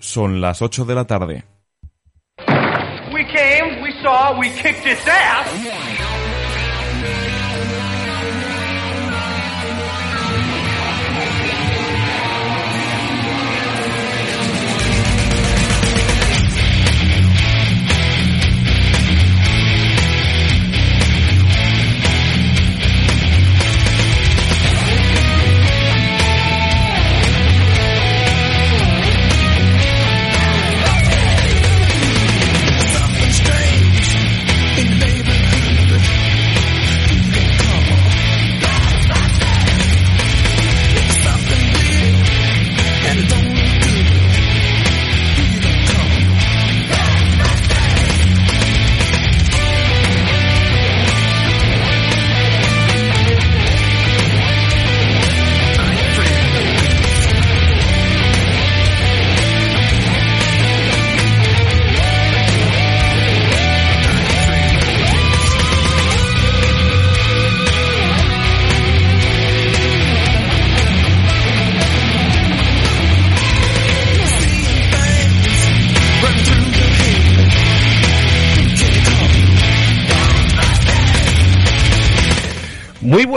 [0.00, 1.44] Son las 8 de la tarde.
[3.12, 4.80] We came, we saw, we kicked.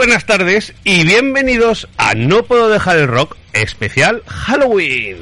[0.06, 5.16] Buenas tardes y bienvenidos a No Puedo Dejar el Rock especial Halloween.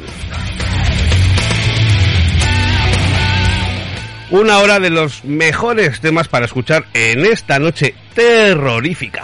[4.31, 9.22] Una hora de los mejores temas para escuchar en esta noche terrorífica.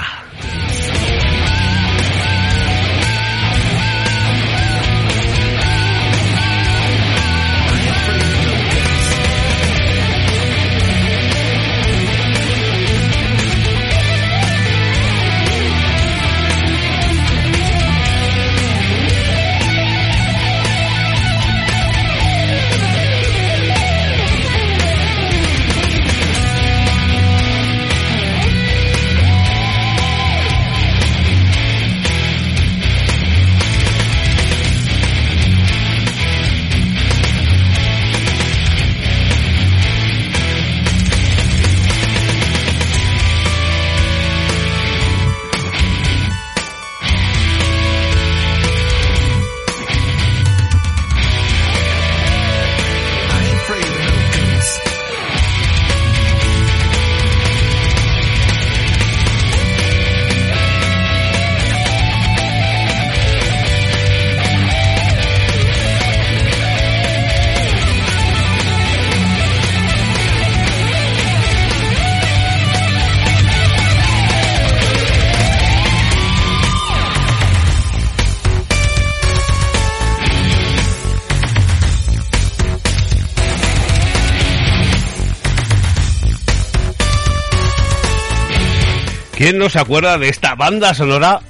[89.68, 91.40] Se acuerda de esta banda sonora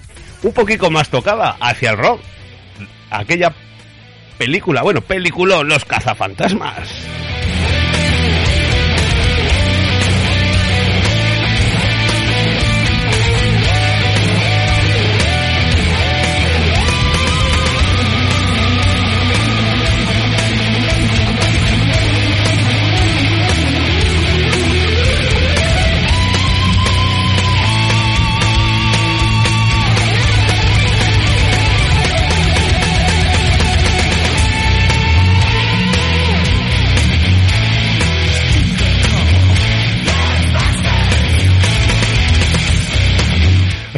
[0.42, 2.20] un poquito más tocada hacia el rock?
[3.10, 3.52] Aquella
[4.36, 7.17] película, bueno, película Los cazafantasmas.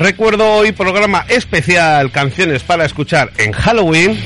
[0.00, 4.18] Recuerdo hoy programa especial Canciones para escuchar en Halloween.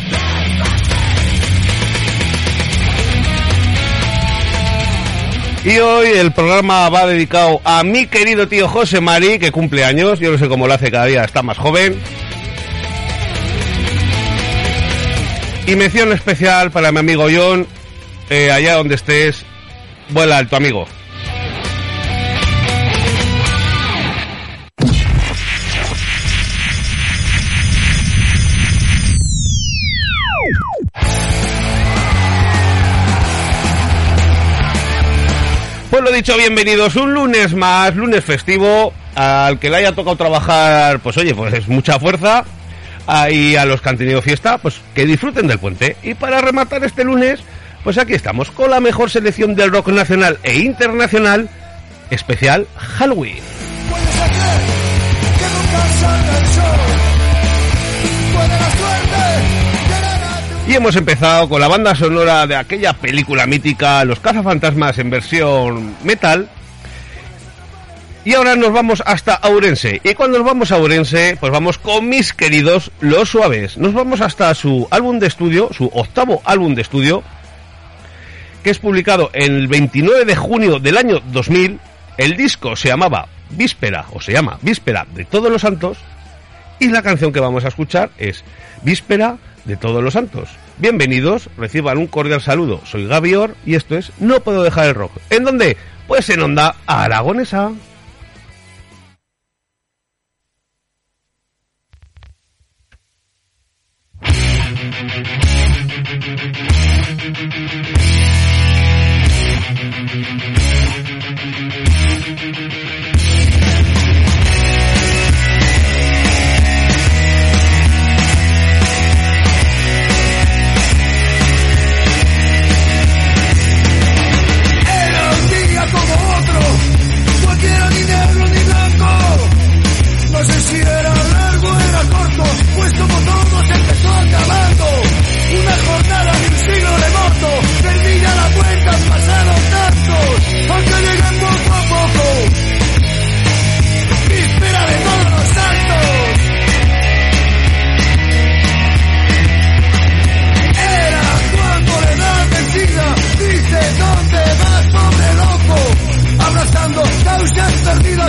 [5.65, 10.21] Y hoy el programa va dedicado a mi querido tío José Mari, que cumple años.
[10.21, 12.01] Yo no sé cómo lo hace cada día, está más joven.
[15.67, 17.67] Y mención especial para mi amigo John,
[18.31, 19.45] eh, allá donde estés,
[20.11, 20.87] vuela alto amigo.
[35.95, 40.99] Pues lo dicho, bienvenidos un lunes más, lunes festivo, al que le haya tocado trabajar,
[40.99, 42.45] pues oye, pues mucha fuerza,
[43.31, 45.97] y a los que han tenido fiesta, pues que disfruten del puente.
[46.03, 47.39] Y para rematar este lunes,
[47.85, 51.49] pues aquí estamos con la mejor selección del rock nacional e internacional,
[52.11, 53.39] especial Halloween.
[60.67, 65.95] Y hemos empezado con la banda sonora de aquella película mítica, Los cazafantasmas en versión
[66.03, 66.49] metal.
[68.25, 70.01] Y ahora nos vamos hasta Aurense.
[70.03, 73.77] Y cuando nos vamos a Aurense, pues vamos con mis queridos Los Suaves.
[73.77, 77.23] Nos vamos hasta su álbum de estudio, su octavo álbum de estudio,
[78.63, 81.79] que es publicado el 29 de junio del año 2000.
[82.17, 85.99] El disco se llamaba Víspera, o se llama Víspera de Todos los Santos.
[86.79, 88.43] Y la canción que vamos a escuchar es
[88.83, 90.49] Víspera de Todos los Santos.
[90.79, 92.81] Bienvenidos, reciban un cordial saludo.
[92.85, 95.13] Soy Gavior y esto es No Puedo Dejar el Rock.
[95.31, 95.77] ¿En dónde?
[96.07, 97.73] Pues en Onda Aragonesa.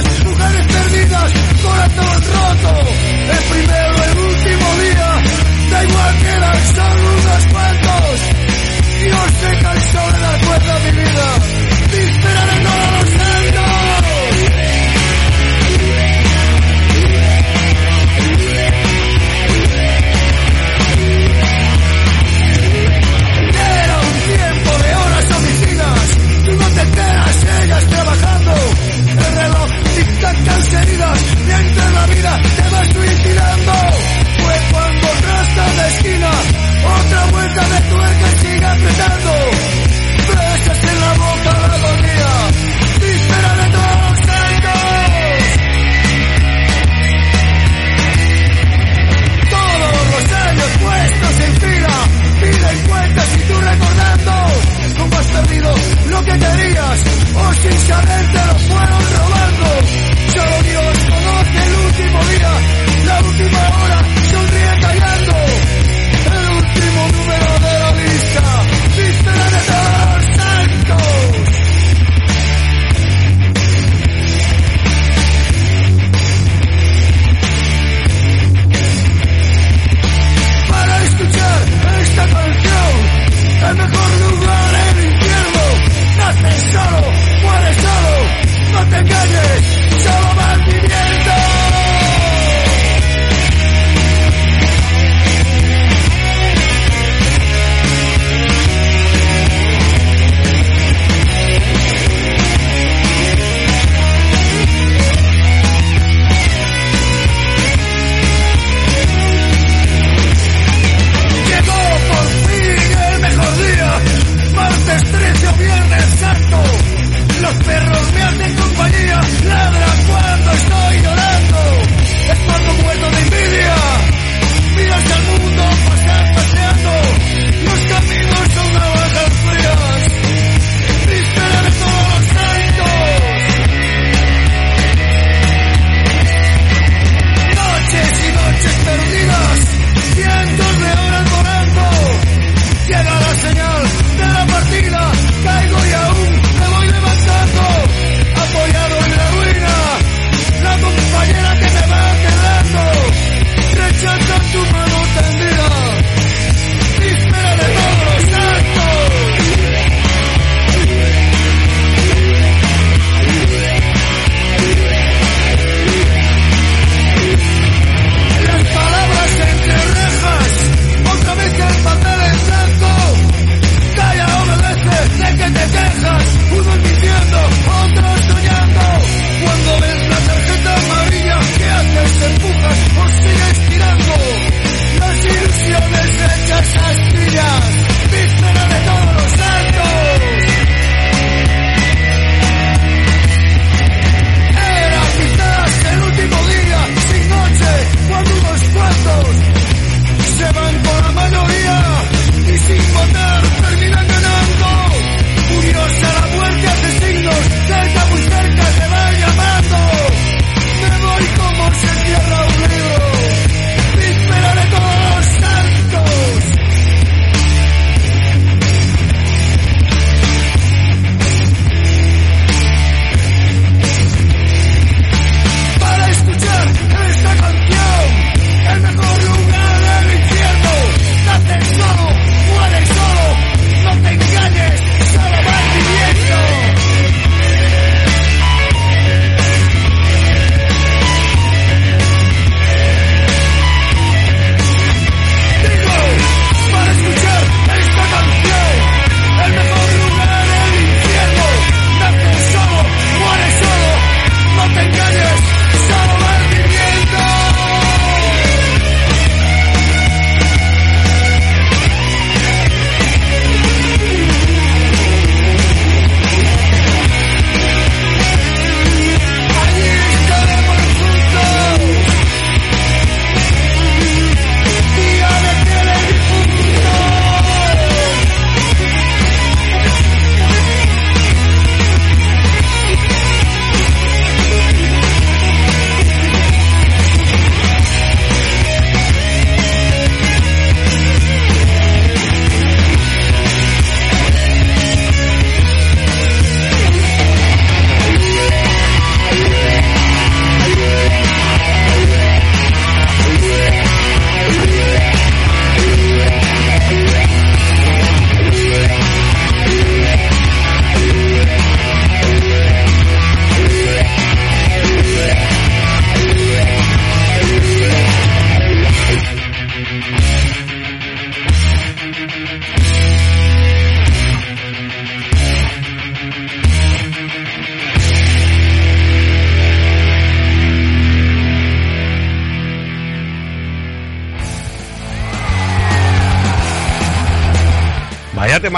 [0.04, 1.34] mujeres perdidas,
[1.64, 2.90] corazón roto.
[3.32, 5.22] El primero, el último día,
[5.72, 8.20] da igual que las son unos cuantos.
[9.00, 11.35] Dios se cansó de dar cuenta vivida.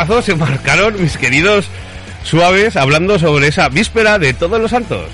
[0.06, 1.66] Se marcaron mis queridos
[2.24, 5.10] suaves hablando sobre esa víspera de todos los santos.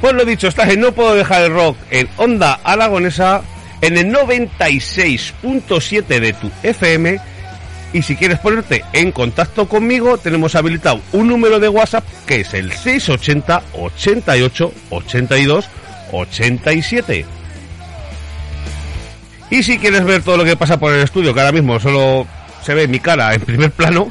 [0.00, 3.42] Pues lo dicho, estás en No Puedo Dejar el Rock en Onda Aragonesa
[3.80, 7.20] en el 96.7 de tu FM
[7.92, 12.54] y si quieres ponerte en contacto conmigo tenemos habilitado un número de WhatsApp que es
[12.54, 15.68] el 680 88 82
[16.10, 17.39] 87.
[19.50, 22.26] Y si quieres ver todo lo que pasa por el estudio, que ahora mismo solo
[22.62, 24.08] se ve mi cara en primer plano,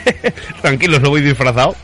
[0.60, 1.76] tranquilos, no voy disfrazado.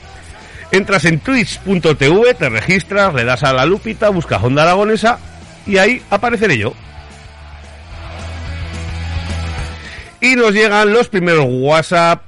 [0.73, 5.19] Entras en twitch.tv, te registras, le das a la lupita, buscas Honda Aragonesa
[5.67, 6.75] y ahí apareceré yo.
[10.21, 12.23] Y nos llegan los primeros WhatsApp.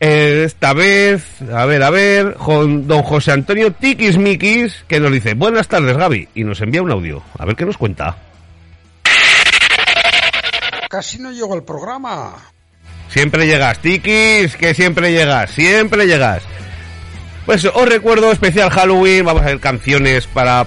[0.00, 5.68] esta vez, a ver, a ver, don José Antonio Tikis Mikis, que nos dice, buenas
[5.68, 7.22] tardes Gaby, y nos envía un audio.
[7.38, 8.16] A ver qué nos cuenta.
[10.92, 12.34] Casi no llego al programa.
[13.08, 16.42] Siempre llegas, Tikis, que siempre llegas, siempre llegas.
[17.46, 20.66] Pues os recuerdo, especial Halloween, vamos a ver canciones para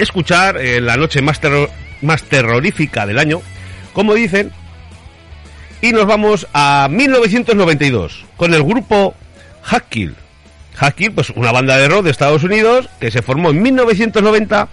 [0.00, 1.70] escuchar en la noche más, terror-
[2.02, 3.40] más terrorífica del año,
[3.92, 4.50] como dicen.
[5.80, 9.14] Y nos vamos a 1992 con el grupo
[9.62, 10.16] Hackkill.
[10.74, 14.66] Hackkill, pues una banda de rock de Estados Unidos que se formó en 1990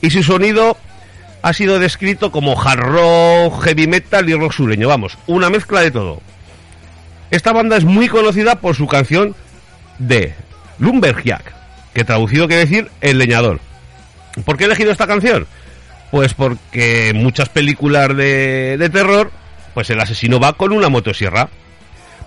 [0.00, 0.78] y su sonido
[1.46, 4.88] ha sido descrito como hard rock, heavy metal y rock sureño.
[4.88, 6.20] Vamos, una mezcla de todo.
[7.30, 9.36] Esta banda es muy conocida por su canción
[10.00, 10.34] de
[10.80, 11.54] Lumberjack,
[11.94, 13.60] que traducido quiere decir el leñador.
[14.44, 15.46] ¿Por qué he elegido esta canción?
[16.10, 19.30] Pues porque en muchas películas de, de terror,
[19.72, 21.48] pues el asesino va con una motosierra.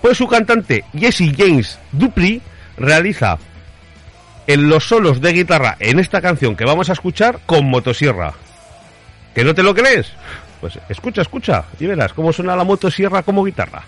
[0.02, 2.40] Pues su cantante Jesse James Dupree
[2.78, 3.38] realiza
[4.48, 8.34] en los solos de guitarra en esta canción que vamos a escuchar con motosierra.
[9.34, 10.12] ¿Que no te lo crees?
[10.62, 13.84] Pues escucha, escucha y verás cómo suena la motosierra como guitarra.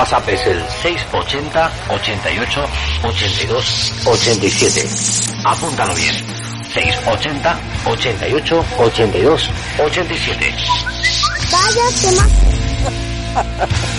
[0.00, 2.64] WhatsApp es el 680 88
[3.04, 4.88] 82 87.
[5.44, 6.14] Apúntalo bien.
[6.72, 10.54] 680 88 82 87.
[11.52, 12.30] Vaya temazo.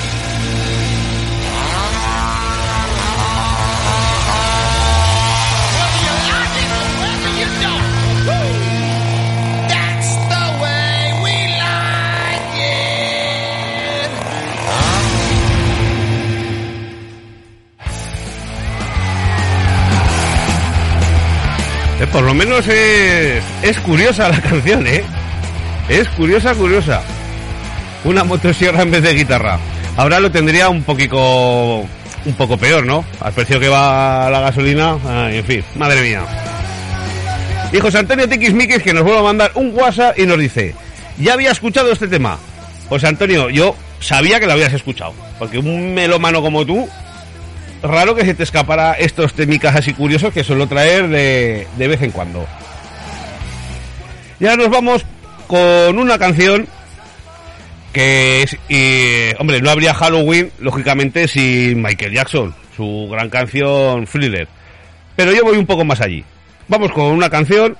[22.11, 25.03] por lo menos es, es curiosa la canción, ¿eh?
[25.89, 27.01] Es curiosa, curiosa.
[28.03, 29.59] Una motosierra en vez de guitarra.
[29.97, 31.85] Ahora lo tendría un poquito,
[32.25, 33.05] un poco peor, ¿no?
[33.19, 34.97] Al precio que va la gasolina,
[35.29, 36.23] en fin, madre mía.
[37.71, 40.75] Y José Antonio Tiquismiquis que nos vuelve a mandar un WhatsApp y nos dice,
[41.17, 42.37] ya había escuchado este tema.
[42.89, 46.89] José Antonio, yo sabía que lo habías escuchado, porque un melómano como tú,
[47.81, 52.01] raro que se te escapara estos temicas así curiosos que suelo traer de, de vez
[52.01, 52.47] en cuando.
[54.39, 55.05] Ya nos vamos
[55.47, 56.67] con una canción
[57.93, 64.47] que es, y, hombre, no habría Halloween, lógicamente, sin Michael Jackson, su gran canción Thriller.
[65.15, 66.23] Pero yo voy un poco más allí.
[66.67, 67.77] Vamos con una canción,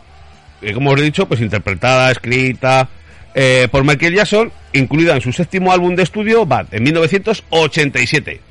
[0.74, 2.90] como os he dicho, pues interpretada, escrita
[3.34, 8.51] eh, por Michael Jackson, incluida en su séptimo álbum de estudio, Bad, en 1987.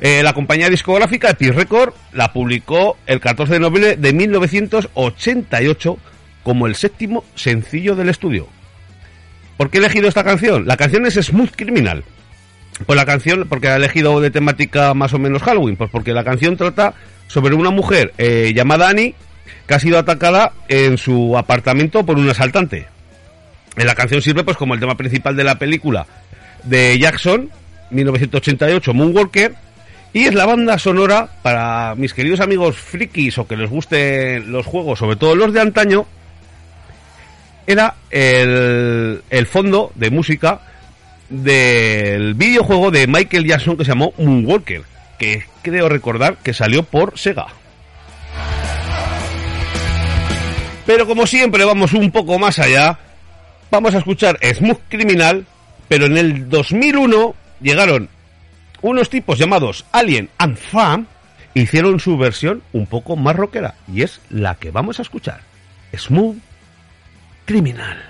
[0.00, 5.98] Eh, la compañía discográfica Epic Record la publicó el 14 de noviembre de 1988
[6.42, 8.48] como el séptimo sencillo del estudio.
[9.58, 10.66] ¿Por qué he elegido esta canción?
[10.66, 12.02] La canción es Smooth Criminal.
[12.86, 16.24] Pues la canción, porque ha elegido de temática más o menos Halloween, pues porque la
[16.24, 16.94] canción trata
[17.26, 19.14] sobre una mujer eh, llamada Annie
[19.66, 22.86] que ha sido atacada en su apartamento por un asaltante.
[23.76, 26.06] En la canción sirve pues como el tema principal de la película
[26.64, 27.50] de Jackson,
[27.90, 29.54] 1988, Moonwalker,
[30.12, 34.66] y es la banda sonora para mis queridos amigos frikis o que les gusten los
[34.66, 36.06] juegos, sobre todo los de antaño,
[37.66, 40.60] era el, el fondo de música
[41.28, 44.82] del videojuego de Michael Jackson que se llamó Moonwalker,
[45.18, 47.46] que creo recordar que salió por Sega.
[50.86, 52.98] Pero como siempre vamos un poco más allá,
[53.70, 55.46] vamos a escuchar Smooth Criminal,
[55.86, 58.08] pero en el 2001 llegaron
[58.82, 61.06] unos tipos llamados Alien and Fam
[61.54, 65.40] hicieron su versión un poco más rockera y es la que vamos a escuchar.
[65.96, 66.36] Smooth
[67.44, 68.09] Criminal.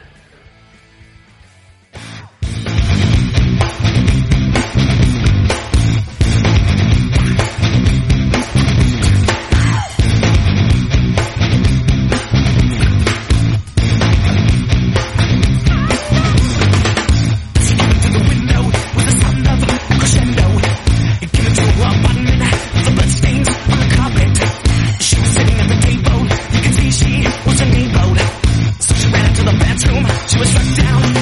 [30.50, 31.19] Shut down.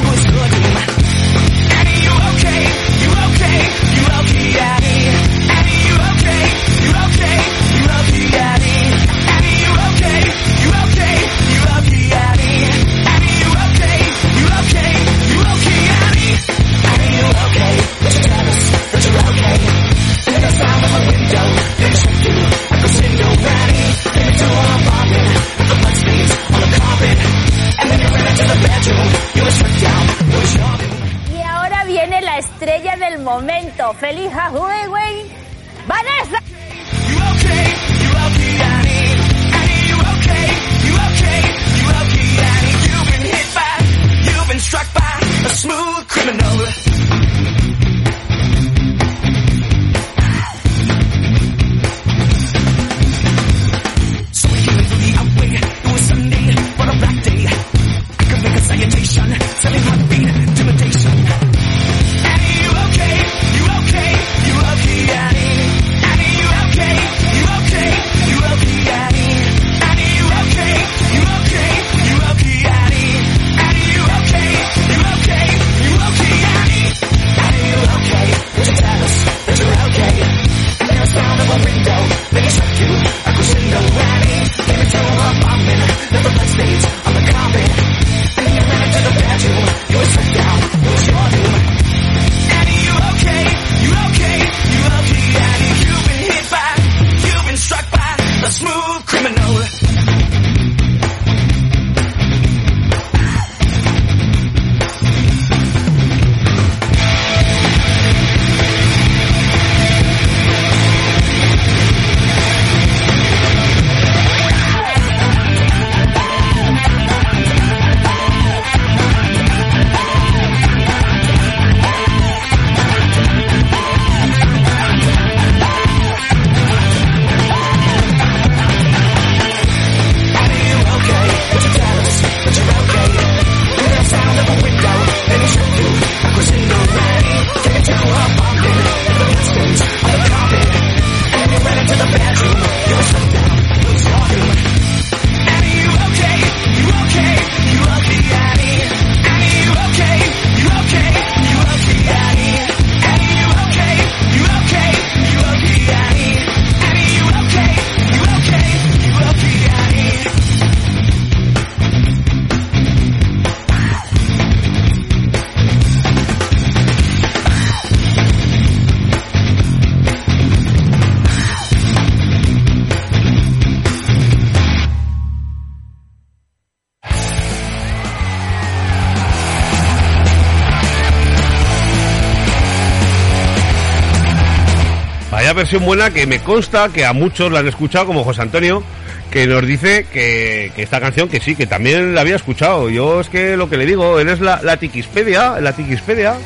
[185.69, 188.83] Versión buena que me consta que a muchos la han escuchado, como José Antonio,
[189.31, 192.89] que nos dice que, esta canción que sí, que también la había escuchado.
[192.89, 196.37] Yo es que lo que le digo, él es la, la Tiquispedia, la Tiquispedia.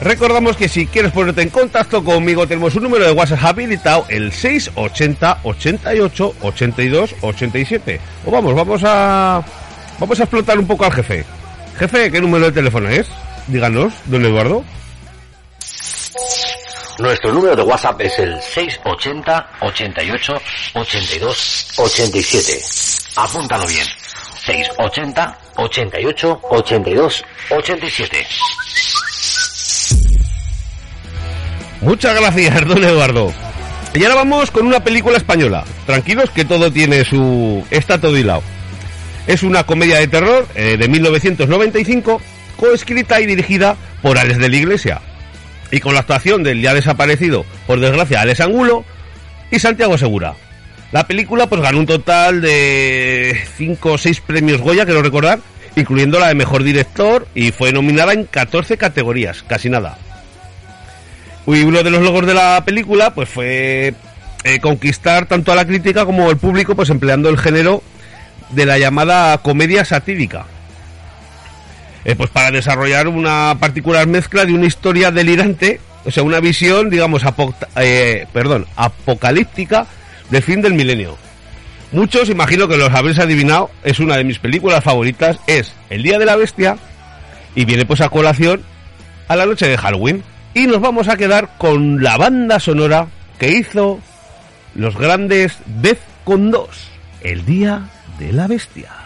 [0.00, 4.32] Recordamos que si quieres ponerte en contacto conmigo tenemos un número de WhatsApp habilitado, el
[4.32, 8.00] 680 88 82 87.
[8.26, 9.40] O vamos, vamos a
[10.00, 11.24] vamos a explotar un poco al jefe.
[11.80, 13.08] Jefe, ¿qué número de teléfono es?
[13.46, 14.62] Díganos, don Eduardo.
[16.98, 20.42] Nuestro número de WhatsApp es el 680 88
[20.74, 22.60] 82 87.
[23.16, 23.86] Apúntalo bien.
[24.44, 28.26] 680 88 82 87.
[31.80, 33.32] Muchas gracias, don Eduardo.
[33.94, 35.64] Y ahora vamos con una película española.
[35.86, 37.64] Tranquilos que todo tiene su...
[37.70, 38.42] está todo hilado.
[39.30, 42.20] Es una comedia de terror eh, de 1995,
[42.56, 45.00] coescrita y dirigida por Alex de la Iglesia.
[45.70, 48.84] Y con la actuación del ya desaparecido, por desgracia, Alex Angulo
[49.52, 50.34] y Santiago Segura.
[50.90, 55.38] La película pues ganó un total de 5 o 6 premios Goya, quiero recordar,
[55.76, 59.96] incluyendo la de Mejor Director, y fue nominada en 14 categorías, casi nada.
[61.46, 63.94] Y uno de los logros de la película pues fue
[64.42, 67.84] eh, conquistar tanto a la crítica como al público pues empleando el género
[68.50, 70.46] de la llamada comedia satírica.
[72.04, 76.88] Eh, pues para desarrollar una particular mezcla de una historia delirante, o sea, una visión,
[76.88, 77.22] digamos,
[77.76, 79.86] eh, perdón, apocalíptica
[80.30, 81.18] del fin del milenio.
[81.92, 86.18] Muchos, imagino que los habréis adivinado, es una de mis películas favoritas, es El Día
[86.18, 86.78] de la Bestia,
[87.54, 88.62] y viene pues a colación
[89.28, 90.22] a la noche de Halloween.
[90.54, 93.08] Y nos vamos a quedar con la banda sonora
[93.38, 94.00] que hizo
[94.74, 96.88] los grandes Dez con dos,
[97.22, 97.82] El Día
[98.20, 98.99] de la Bestia.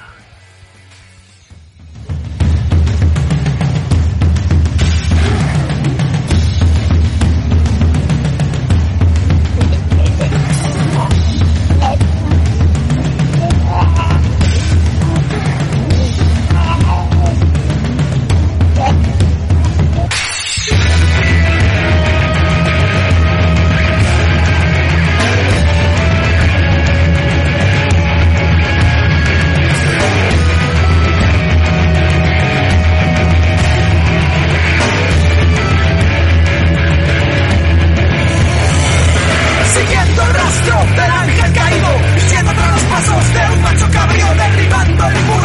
[40.65, 45.44] rastro del ángel caído, siguiendo tras los pasos de un macho cabrío derribando el muro.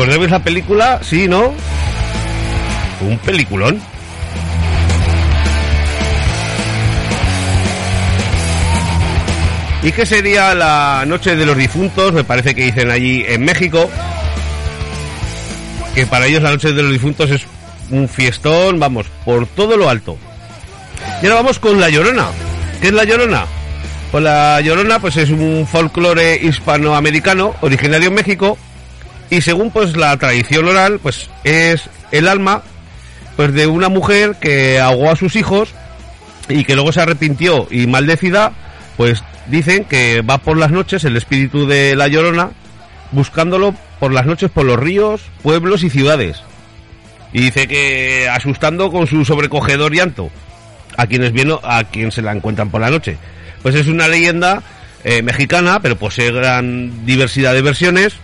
[0.00, 1.00] ¿Recordéis la película?
[1.02, 1.52] Sí, ¿no?
[3.02, 3.78] Un peliculón.
[9.82, 12.14] ¿Y qué sería la Noche de los Difuntos?
[12.14, 13.90] Me parece que dicen allí en México.
[15.94, 17.42] Que para ellos la Noche de los Difuntos es
[17.90, 20.16] un fiestón, vamos, por todo lo alto.
[21.22, 22.28] Y ahora vamos con La Llorona.
[22.80, 23.44] ¿Qué es La Llorona?
[24.10, 28.56] Pues La Llorona pues es un folclore hispanoamericano originario en México
[29.30, 32.62] y según pues la tradición oral pues es el alma
[33.36, 35.70] pues de una mujer que ahogó a sus hijos
[36.48, 38.52] y que luego se arrepintió y maldecida
[38.96, 42.50] pues dicen que va por las noches el espíritu de la llorona
[43.12, 46.42] buscándolo por las noches por los ríos, pueblos y ciudades.
[47.32, 50.30] Y dice que asustando con su sobrecogedor llanto
[50.96, 53.18] a quienes vienen, a quien se la encuentran por la noche.
[53.62, 54.62] Pues es una leyenda
[55.04, 58.14] eh, mexicana, pero posee gran diversidad de versiones.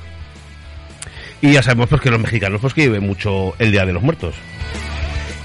[1.41, 4.03] Y ya sabemos pues que los mexicanos pues que viven mucho el Día de los
[4.03, 4.35] Muertos.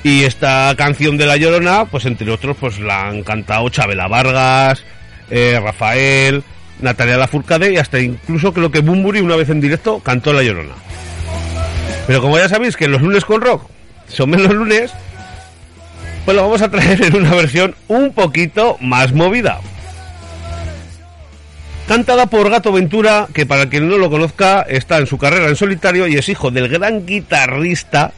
[0.04, 4.84] Y esta canción de La Llorona, pues entre otros, pues la han cantado Chabela Vargas,
[5.30, 6.44] eh, Rafael,
[6.80, 10.74] Natalia Lafourcade y hasta incluso creo que Bumburi una vez en directo cantó La Llorona.
[12.08, 13.70] Pero como ya sabéis que los lunes con rock
[14.08, 14.92] son menos lunes,
[16.26, 19.60] pues lo vamos a traer en una versión un poquito más movida.
[21.92, 25.58] Cantada por Gato Ventura, que para quien no lo conozca está en su carrera en
[25.58, 28.14] solitario y es hijo del gran guitarrista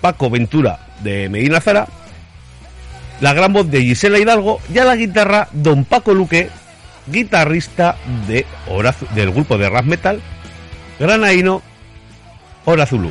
[0.00, 1.86] Paco Ventura de Medina Zara,
[3.20, 6.48] la gran voz de Gisela Hidalgo y a la guitarra Don Paco Luque,
[7.06, 8.46] guitarrista de
[9.14, 10.22] del grupo de rap metal
[10.98, 11.60] granaíno
[12.64, 13.10] Hora Zulu.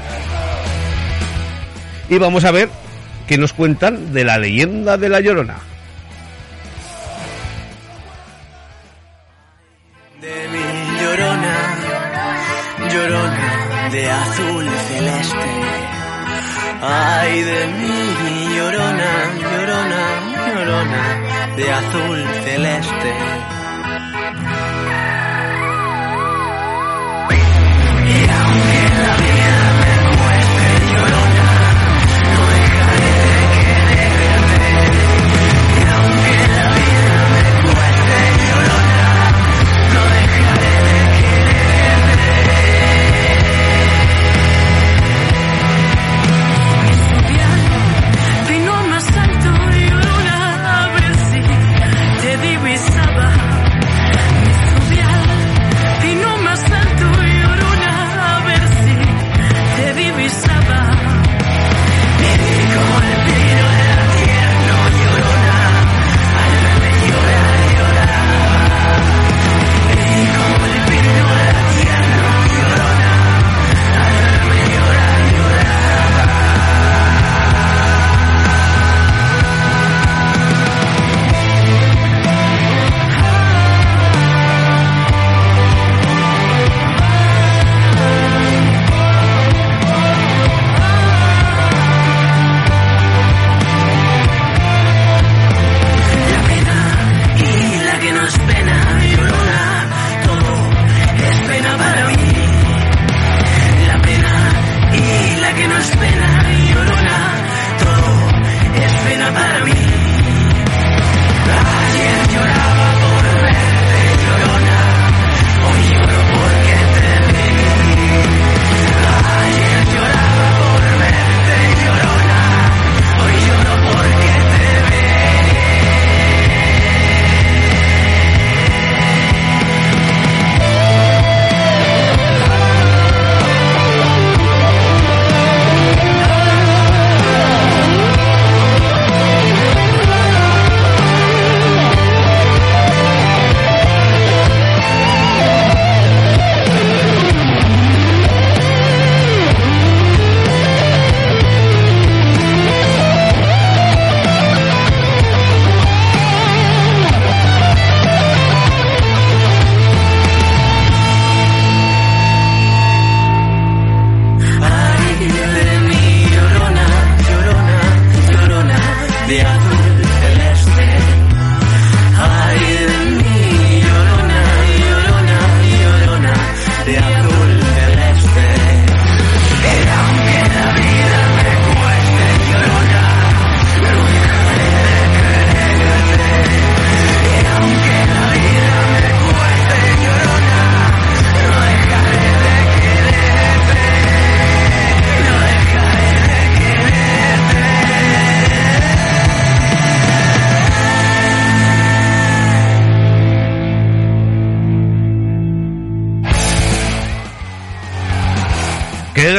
[2.10, 2.70] Y vamos a ver
[3.28, 5.67] qué nos cuentan de la leyenda de la Llorona.
[10.22, 11.56] De mi llorona,
[12.92, 15.50] llorona de azul celeste.
[16.82, 20.04] Ay, de mi llorona, llorona,
[20.56, 21.04] llorona
[21.56, 23.37] de azul celeste.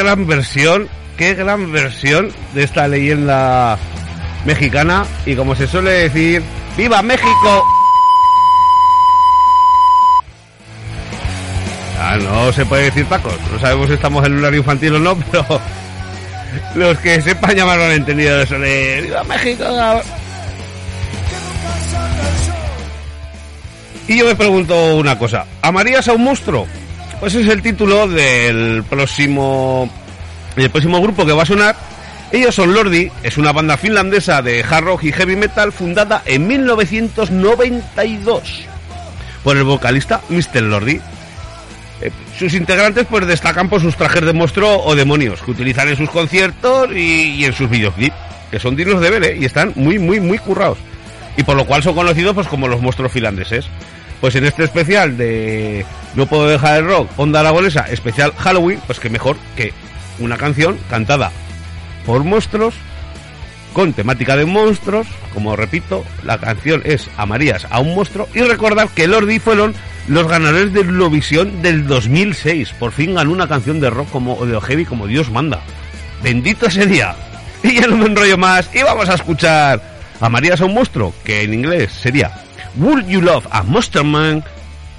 [0.09, 3.77] Gran versión, qué gran versión de esta leyenda
[4.43, 5.05] mexicana.
[5.23, 6.41] Y como se suele decir,
[6.75, 7.63] ¡Viva México!
[12.01, 13.35] Ah, no se puede decir tacos.
[13.51, 15.45] No sabemos si estamos en un horario infantil o no, pero
[16.73, 19.65] los que sepan lo han entendido eso de ¡Viva México!
[24.07, 25.45] Y yo me pregunto una cosa.
[25.61, 26.65] ¿Amarías a un monstruo?
[27.19, 29.87] Pues es el título del próximo
[30.55, 31.75] del próximo grupo que va a sonar.
[32.31, 36.47] Ellos son Lordi, es una banda finlandesa de hard rock y heavy metal fundada en
[36.47, 38.69] 1992
[39.43, 40.61] por el vocalista Mr.
[40.61, 40.99] Lordi.
[42.01, 45.97] Eh, sus integrantes pues destacan por sus trajes de monstruo o demonios que utilizan en
[45.97, 48.15] sus conciertos y, y en sus videoclips,
[48.51, 49.37] que son dignos de ver ¿eh?
[49.39, 50.77] y están muy muy muy currados.
[51.35, 53.67] Y por lo cual son conocidos pues como los monstruos finlandeses.
[54.21, 58.99] Pues en este especial de No puedo dejar el rock, Onda Aragonesa, especial Halloween, pues
[58.99, 59.73] que mejor que
[60.19, 61.31] una canción cantada
[62.05, 62.75] por monstruos
[63.73, 68.89] con temática de monstruos, como repito, la canción es Amarías a un monstruo y recordar
[68.89, 69.75] que Lordi fueron
[70.07, 72.71] los ganadores de Eurovisión del 2006.
[72.79, 75.61] Por fin ganó una canción de rock como de heavy como Dios manda.
[76.23, 77.15] Bendito ese día.
[77.61, 79.81] Y ya no me enrollo más y vamos a escuchar
[80.21, 82.31] Amarías a un monstruo, que en inglés sería
[82.77, 84.43] Would You Love a Monster Man,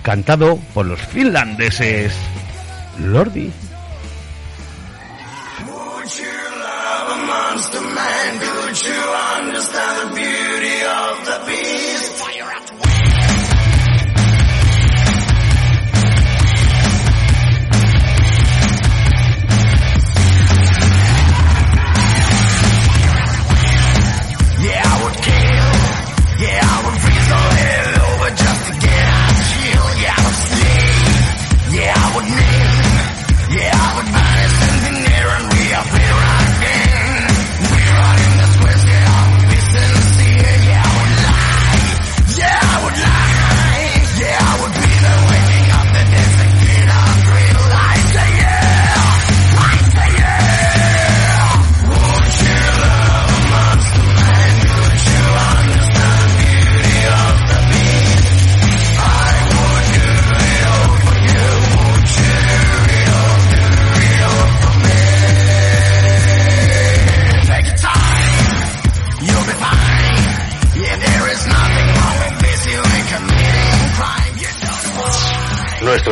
[0.02, 2.12] cantado por los finlandeses
[2.98, 3.50] Lordi.
[7.68, 7.80] to
[8.40, 9.02] could you
[9.36, 11.99] understand the beauty of the beast?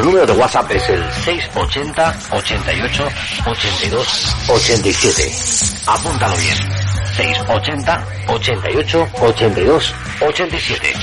[0.09, 3.09] Número de WhatsApp es el 680 88
[3.47, 5.33] 82 87.
[5.87, 6.57] Apúntalo bien.
[7.15, 10.95] 680 88 82 87.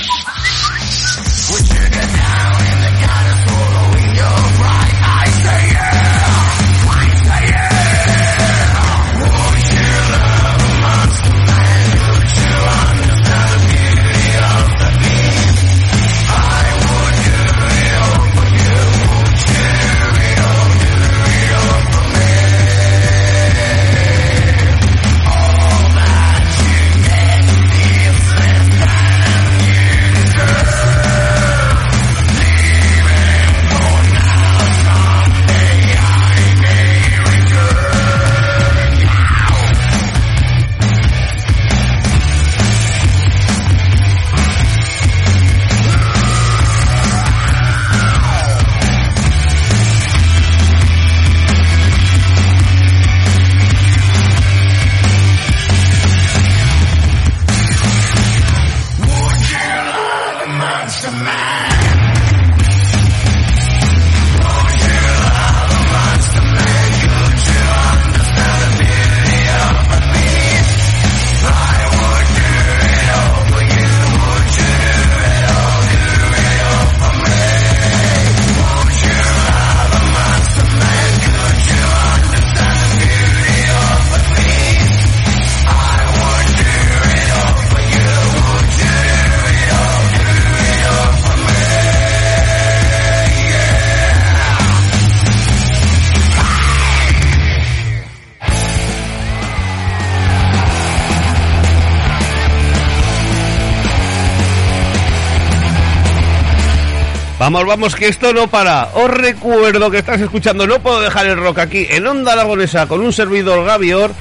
[107.46, 108.88] Vamos, vamos, que esto no para.
[108.94, 113.00] Os recuerdo que estás escuchando No Puedo Dejar el Rock aquí en Onda Aragonesa con
[113.00, 114.12] un servidor Gavior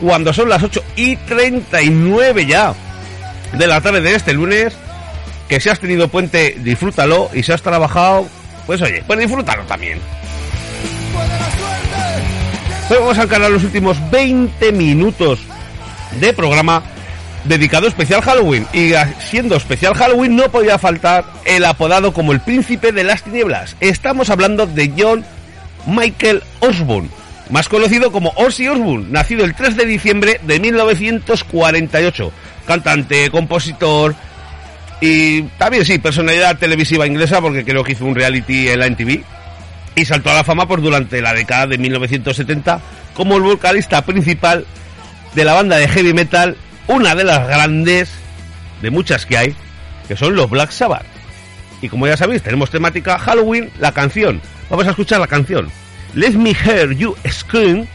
[0.00, 2.72] cuando son las 8 y 39 ya
[3.52, 4.74] de la tarde de este lunes.
[5.46, 8.26] Que si has tenido puente, disfrútalo y si has trabajado,
[8.64, 10.00] pues oye, pues disfrútalo también.
[12.88, 15.40] Hoy vamos a encarar los últimos 20 minutos
[16.18, 16.82] de programa
[17.44, 18.66] dedicado especial Halloween.
[18.72, 23.76] Y siendo especial Halloween no podía faltar el apodado como el príncipe de las tinieblas.
[23.80, 25.24] Estamos hablando de John
[25.86, 27.08] Michael Osborne,
[27.50, 32.32] más conocido como Ozzy Osbourne, nacido el 3 de diciembre de 1948.
[32.66, 34.14] Cantante, compositor
[35.00, 39.24] y también sí, personalidad televisiva inglesa porque creo que hizo un reality en la NTV
[39.96, 42.80] y saltó a la fama por durante la década de 1970
[43.14, 44.66] como el vocalista principal
[45.34, 46.56] de la banda de heavy metal,
[46.90, 48.10] una de las grandes,
[48.82, 49.54] de muchas que hay,
[50.08, 51.06] que son los Black Sabbath.
[51.80, 54.40] Y como ya sabéis, tenemos temática Halloween, la canción.
[54.68, 55.70] Vamos a escuchar la canción.
[56.14, 57.86] Let Me Hear You Scream,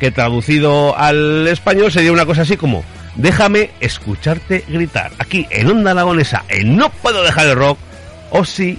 [0.00, 5.12] que traducido al español sería una cosa así como Déjame escucharte gritar.
[5.18, 7.78] Aquí en Onda Aragonesa, en No Puedo Dejar el Rock,
[8.30, 8.78] Ozzy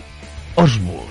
[0.55, 1.04] Osbourne.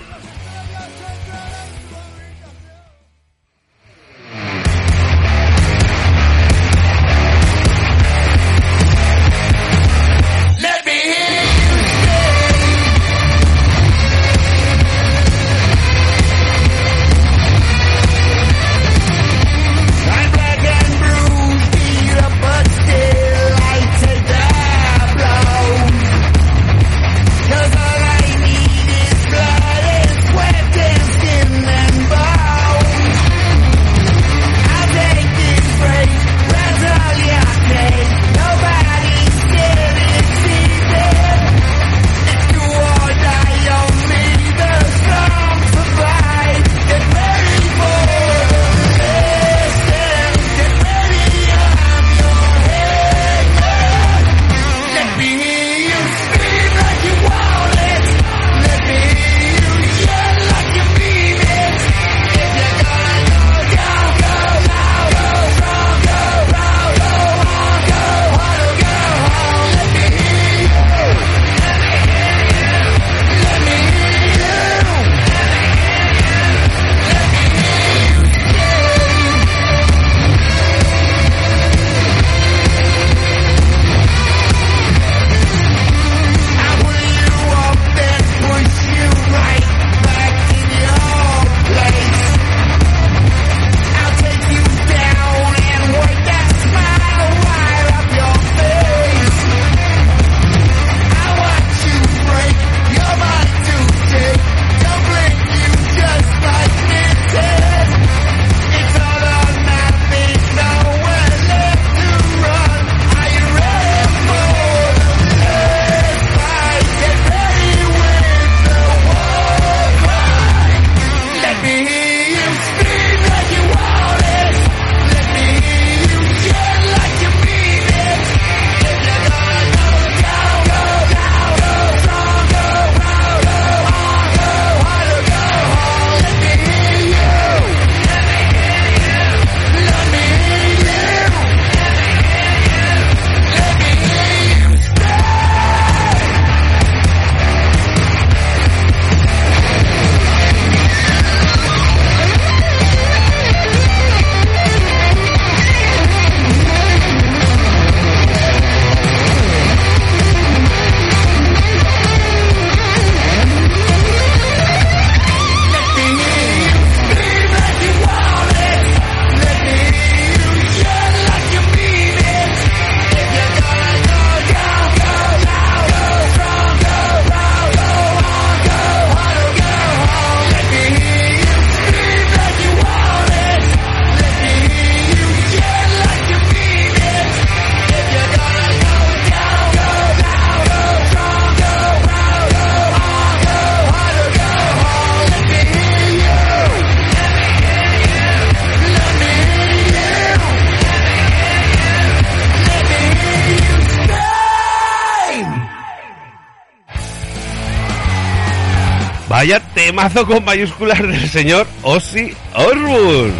[209.45, 213.31] Vaya temazo con mayúsculas del señor Ozzy Osbourne.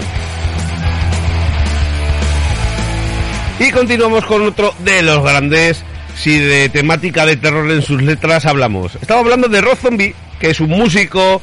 [3.59, 5.83] Y continuamos con otro de los grandes,
[6.15, 8.93] si de temática de terror en sus letras hablamos.
[9.01, 11.41] Estamos hablando de Rob Zombie, que es un músico,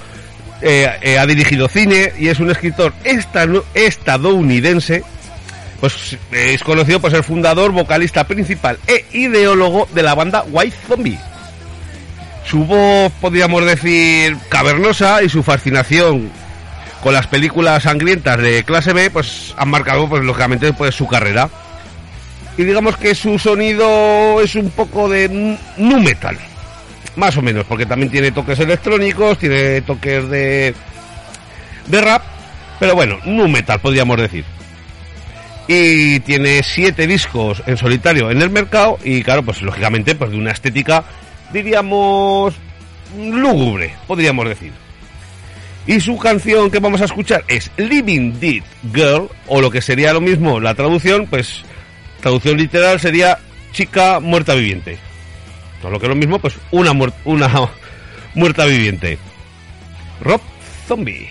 [0.60, 2.94] eh, eh, ha dirigido cine y es un escritor
[3.74, 5.02] estadounidense.
[5.80, 11.18] Pues es conocido por ser fundador, vocalista principal e ideólogo de la banda White Zombie.
[12.44, 16.30] Su voz, podríamos decir, cavernosa y su fascinación
[17.02, 21.48] con las películas sangrientas de clase B, pues han marcado, pues lógicamente, pues su carrera.
[22.56, 25.28] Y digamos que su sonido es un poco de
[25.76, 26.36] nu metal.
[27.16, 30.74] Más o menos, porque también tiene toques electrónicos, tiene toques de,
[31.86, 32.22] de rap,
[32.78, 34.44] pero bueno, nu metal podríamos decir.
[35.66, 40.36] Y tiene siete discos en solitario en el mercado y claro, pues lógicamente pues de
[40.36, 41.04] una estética,
[41.52, 42.54] diríamos,
[43.18, 44.72] lúgubre, podríamos decir.
[45.86, 48.62] Y su canción que vamos a escuchar es Living Dead
[48.94, 51.62] Girl, o lo que sería lo mismo la traducción, pues
[52.20, 53.38] traducción literal sería
[53.72, 54.98] chica muerta viviente.
[55.82, 57.48] O lo que es lo mismo, pues una, muer- una
[58.34, 59.18] muerta viviente.
[60.20, 60.40] Rob
[60.86, 61.28] Zombie.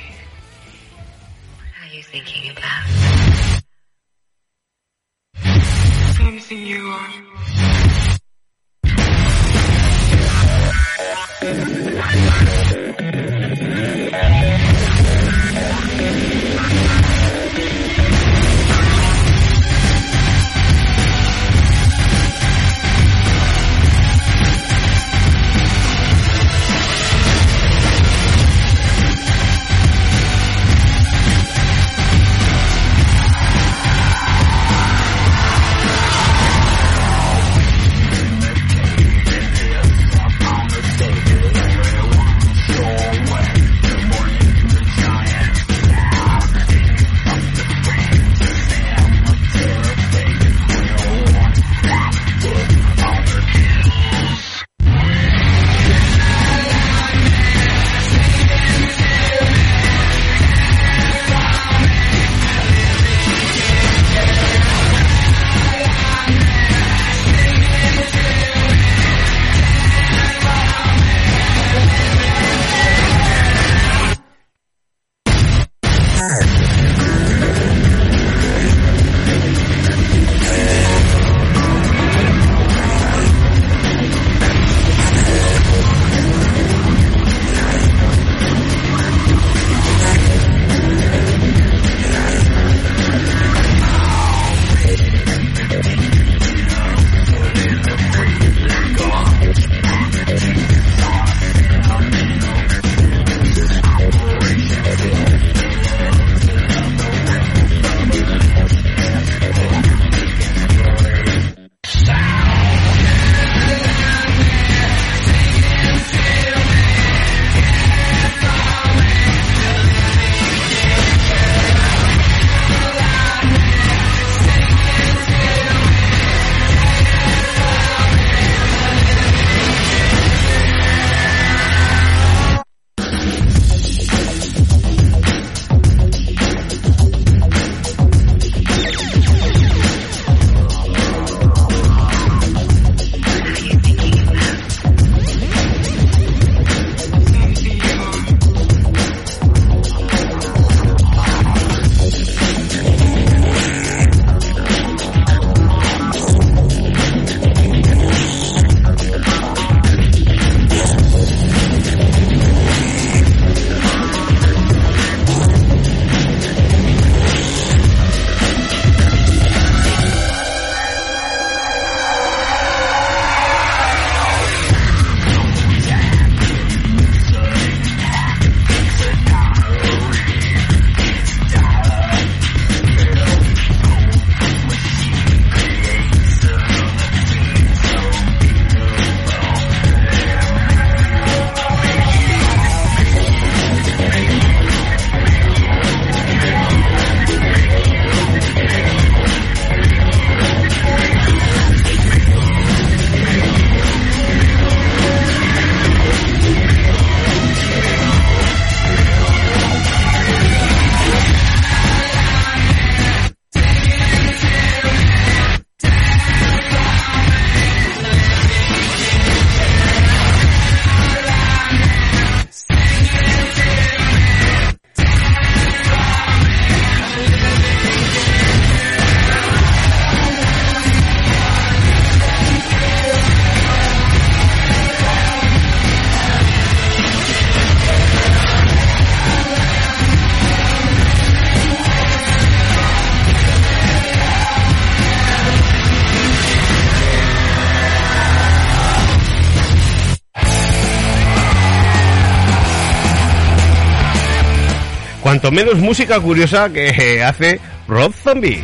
[255.32, 257.57] Cuanto menos música curiosa que hace
[257.88, 258.61] Rob Zombie.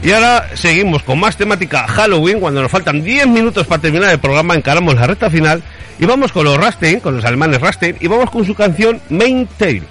[0.00, 2.38] Y ahora seguimos con más temática Halloween.
[2.38, 5.60] Cuando nos faltan 10 minutos para terminar el programa, encaramos la recta final.
[5.98, 9.48] Y vamos con los Rastein, con los alemanes Rastein, y vamos con su canción Main
[9.58, 9.82] Tail.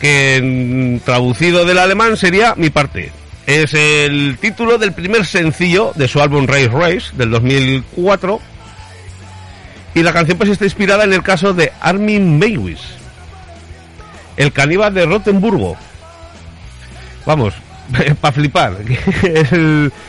[0.00, 3.10] Que en traducido del alemán sería Mi parte.
[3.48, 8.40] Es el título del primer sencillo de su álbum Race Race del 2004.
[9.94, 12.80] Y la canción pues está inspirada en el caso de Armin Meiwis,
[14.36, 15.76] el caníbal de Rotenburgo.
[17.26, 17.54] Vamos,
[18.20, 18.76] para flipar.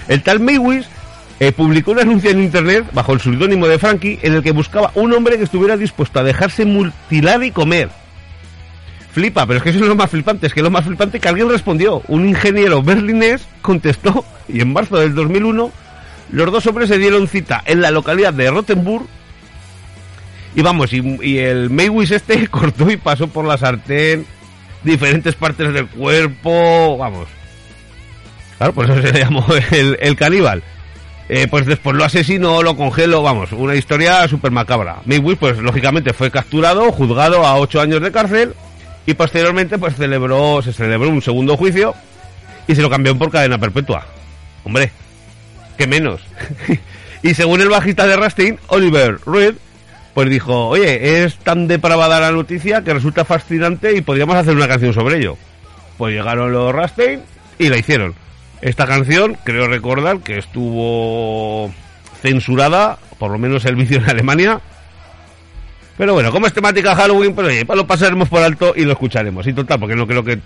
[0.08, 0.86] El, tal Maywis
[1.40, 4.92] eh, publicó un anuncio en internet bajo el seudónimo de Frankie en el que buscaba
[4.96, 7.90] un hombre que estuviera dispuesto a dejarse mutilar y comer.
[9.14, 10.48] Flipa, pero es que eso es lo más flipante.
[10.48, 12.02] Es que lo más flipante que alguien respondió.
[12.08, 15.72] Un ingeniero berlinés contestó y en marzo del 2001
[16.32, 19.06] los dos hombres se dieron cita en la localidad de Rottenburg.
[20.56, 24.26] Y vamos, y, el Maywis este cortó y pasó por la sartén
[24.84, 26.98] diferentes partes del cuerpo.
[26.98, 27.28] Vamos,
[28.58, 30.62] Claro, por eso se le llamó el, el caníbal.
[31.30, 34.98] Eh, pues después lo asesinó, lo congeló, vamos, una historia súper macabra.
[35.06, 38.54] Mayweather, pues lógicamente fue capturado, juzgado a ocho años de cárcel
[39.06, 41.96] y posteriormente pues celebró, se celebró un segundo juicio
[42.68, 44.06] y se lo cambió por cadena perpetua.
[44.64, 44.92] Hombre,
[45.78, 46.22] que menos.
[47.24, 49.56] y según el bajista de Rastin, Oliver Reed,
[50.14, 54.68] pues dijo, oye, es tan depravada la noticia que resulta fascinante y podríamos hacer una
[54.68, 55.38] canción sobre ello.
[55.98, 57.22] Pues llegaron los Rastin
[57.58, 58.16] y la hicieron.
[58.62, 61.74] Esta canción, creo recordar que estuvo
[62.22, 64.60] censurada, por lo menos el vídeo en Alemania.
[65.98, 69.48] Pero bueno, como es temática Halloween, pues oye, lo pasaremos por alto y lo escucharemos.
[69.48, 70.40] Y total, porque no creo que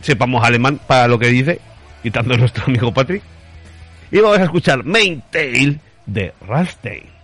[0.00, 1.60] sepamos alemán para lo que dice,
[2.02, 3.22] quitando nuestro amigo Patrick.
[4.10, 7.15] Y vamos a escuchar Main Tail de Rammstein.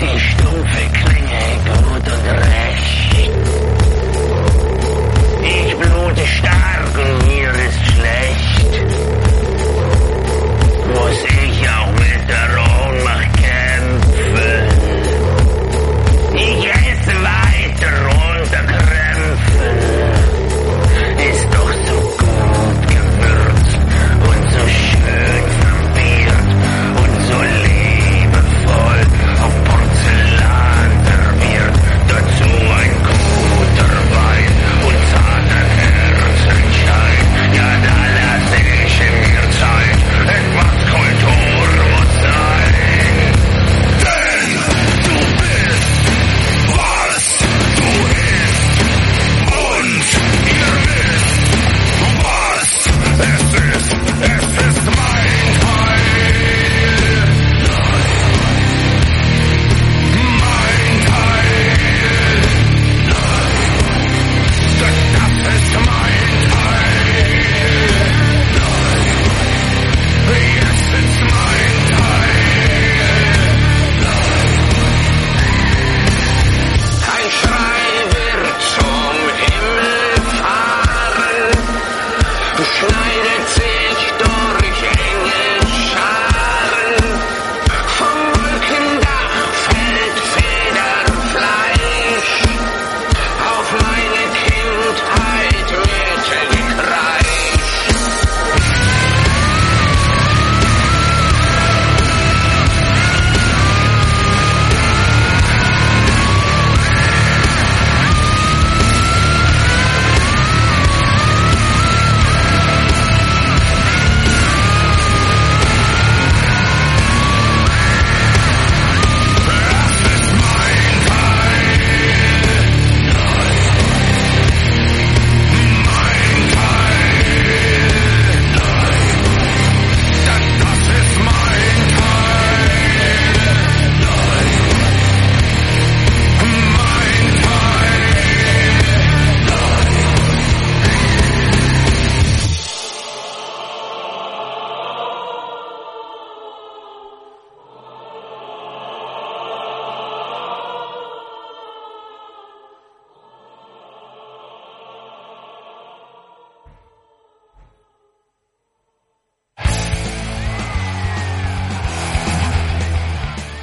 [0.00, 0.29] fish.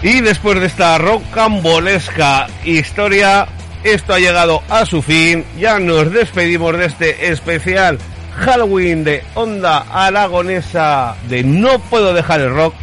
[0.07, 3.45] Y después de esta rocambolesca historia,
[3.83, 5.43] esto ha llegado a su fin.
[5.59, 7.99] Ya nos despedimos de este especial
[8.37, 12.73] Halloween de Onda Aragonesa de No Puedo Dejar el Rock.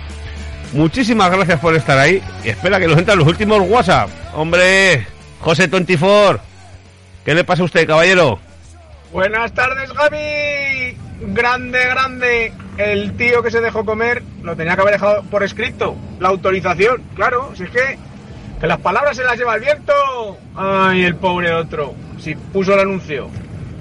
[0.75, 4.11] Muchísimas gracias por estar ahí y espera que nos entren los últimos WhatsApp.
[4.35, 5.07] Hombre,
[5.41, 6.43] José 24,
[7.25, 8.39] ¿qué le pasa a usted, caballero?
[9.15, 11.04] Buenas tardes, Gaby.
[11.21, 12.53] Grande, grande.
[12.77, 15.97] El tío que se dejó comer lo tenía que haber dejado por escrito.
[16.21, 17.53] La autorización, claro.
[17.55, 17.99] Si es que,
[18.61, 19.93] que las palabras se las lleva el viento.
[20.57, 21.95] Ay, el pobre otro.
[22.19, 23.29] Si puso el anuncio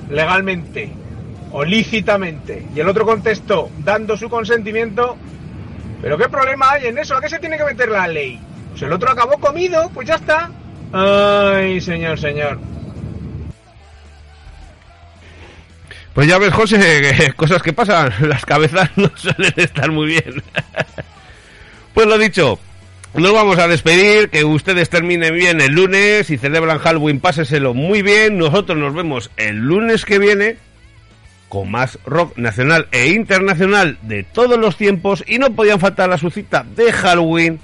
[0.09, 0.91] legalmente
[1.51, 5.17] o lícitamente y el otro contestó dando su consentimiento.
[6.01, 7.15] Pero qué problema hay en eso.
[7.15, 8.39] ¿A qué se tiene que meter la ley?
[8.71, 10.51] Pues el otro acabó comido, pues ya está.
[10.91, 12.59] Ay, señor, señor.
[16.13, 18.13] Pues ya ves, José, que cosas que pasan.
[18.27, 20.43] Las cabezas no suelen estar muy bien.
[21.93, 22.59] Pues lo dicho,
[23.13, 24.29] nos vamos a despedir.
[24.29, 28.37] Que ustedes terminen bien el lunes y celebran Halloween, páseselo muy bien.
[28.37, 30.57] Nosotros nos vemos el lunes que viene
[31.49, 35.23] con más rock nacional e internacional de todos los tiempos.
[35.27, 37.59] Y no podían faltar a su cita de Halloween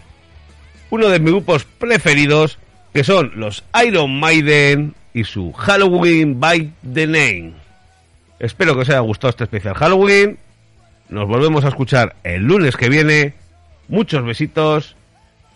[0.91, 2.57] uno de mis grupos preferidos,
[2.93, 7.68] que son los Iron Maiden y su Halloween by the Name.
[8.39, 10.39] Espero que os haya gustado este especial Halloween.
[11.09, 13.33] Nos volvemos a escuchar el lunes que viene.
[13.87, 14.95] Muchos besitos.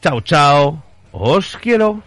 [0.01, 0.83] Chao, chao.
[1.11, 2.03] Os quiero.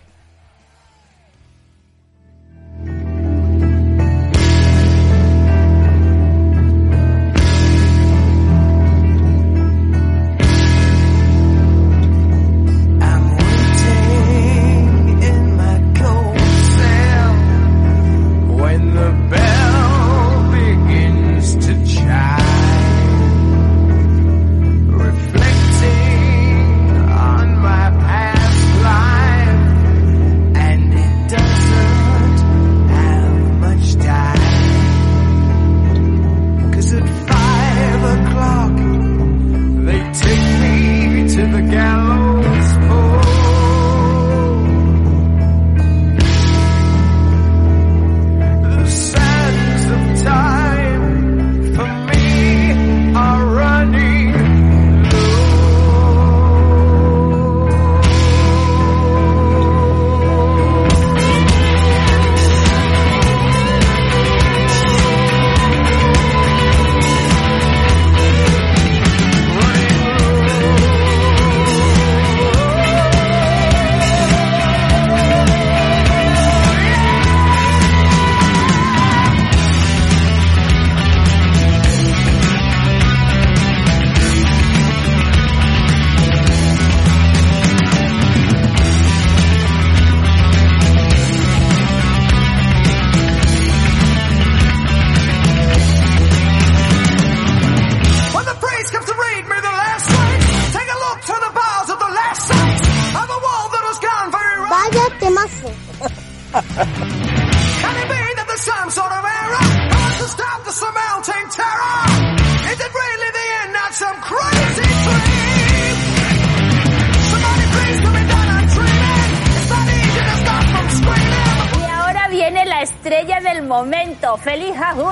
[124.47, 125.05] ¡Feliz Halloween!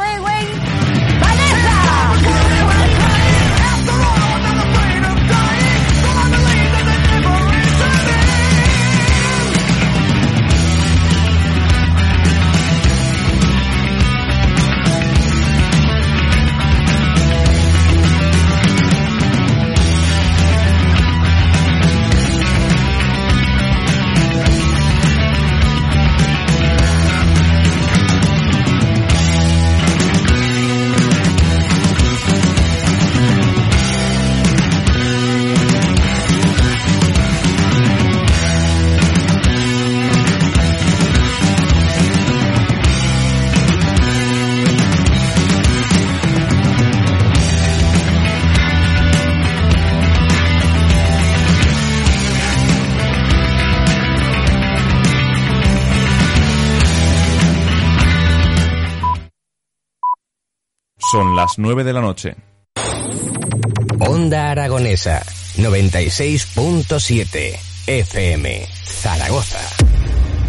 [61.55, 62.35] Las 9 de la noche.
[64.01, 65.23] Onda Aragonesa
[65.57, 69.64] 96.7 FM Zaragoza.